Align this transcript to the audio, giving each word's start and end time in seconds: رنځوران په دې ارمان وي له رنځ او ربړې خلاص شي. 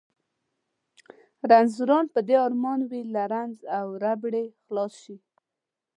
رنځوران 1.49 2.05
په 2.13 2.19
دې 2.27 2.35
ارمان 2.45 2.79
وي 2.89 3.01
له 3.13 3.23
رنځ 3.33 3.57
او 3.77 3.85
ربړې 4.03 4.45
خلاص 4.65 4.93
شي. 5.03 5.15